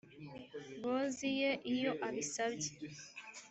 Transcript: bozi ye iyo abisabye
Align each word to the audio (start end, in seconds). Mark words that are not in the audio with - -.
bozi 0.81 1.29
ye 1.39 1.51
iyo 1.73 1.91
abisabye 2.07 2.71